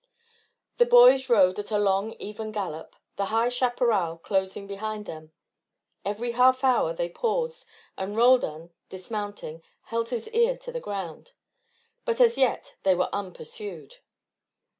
[0.77, 5.31] The boys rode at a long even gallop, the high chaparral closing behind them.
[6.03, 7.67] Every half hour they paused,
[7.99, 11.33] and Roldan, dismounting, held his ear to the ground.
[12.03, 13.97] But as yet they were unpursued.